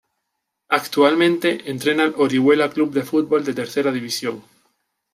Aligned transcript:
Actualmente 0.69 1.69
entrena 1.69 2.01
al 2.01 2.15
Orihuela 2.17 2.71
Club 2.71 2.91
de 2.91 3.03
Fútbol 3.03 3.45
de 3.45 3.53
Tercera 3.53 3.91
División. 3.91 4.43